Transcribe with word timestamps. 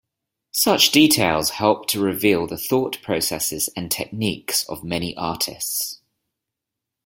Such 0.55 0.89
details 0.89 1.51
help 1.51 1.87
to 1.89 2.01
reveal 2.01 2.47
the 2.47 2.57
thought 2.57 2.99
processes 3.03 3.69
and 3.77 3.91
techniques 3.91 4.67
of 4.67 4.83
many 4.83 5.15
artists. 5.15 6.01